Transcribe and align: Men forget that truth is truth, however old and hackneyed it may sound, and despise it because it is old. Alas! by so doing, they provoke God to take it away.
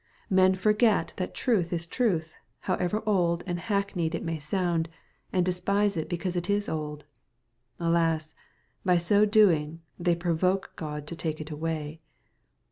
Men 0.31 0.55
forget 0.55 1.13
that 1.17 1.35
truth 1.35 1.71
is 1.71 1.85
truth, 1.85 2.35
however 2.61 3.03
old 3.05 3.43
and 3.45 3.59
hackneyed 3.59 4.15
it 4.15 4.23
may 4.23 4.39
sound, 4.39 4.89
and 5.31 5.45
despise 5.45 5.95
it 5.95 6.09
because 6.09 6.35
it 6.35 6.49
is 6.49 6.67
old. 6.67 7.05
Alas! 7.79 8.33
by 8.83 8.97
so 8.97 9.25
doing, 9.27 9.83
they 9.99 10.15
provoke 10.15 10.71
God 10.75 11.05
to 11.05 11.15
take 11.15 11.39
it 11.39 11.51
away. 11.51 11.99